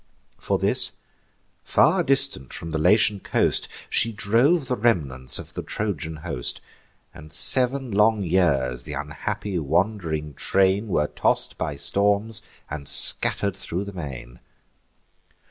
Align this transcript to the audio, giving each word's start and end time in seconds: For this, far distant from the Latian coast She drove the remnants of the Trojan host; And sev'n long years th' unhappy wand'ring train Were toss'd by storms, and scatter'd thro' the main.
For 0.39 0.57
this, 0.57 0.93
far 1.63 2.01
distant 2.01 2.53
from 2.53 2.71
the 2.71 2.79
Latian 2.79 3.19
coast 3.19 3.67
She 3.87 4.11
drove 4.11 4.67
the 4.67 4.75
remnants 4.75 5.37
of 5.37 5.53
the 5.53 5.61
Trojan 5.61 6.15
host; 6.25 6.59
And 7.13 7.31
sev'n 7.31 7.91
long 7.91 8.23
years 8.23 8.85
th' 8.85 8.95
unhappy 8.97 9.59
wand'ring 9.59 10.33
train 10.33 10.87
Were 10.87 11.05
toss'd 11.05 11.55
by 11.59 11.75
storms, 11.75 12.41
and 12.67 12.89
scatter'd 12.89 13.55
thro' 13.55 13.83
the 13.83 13.93
main. 13.93 14.39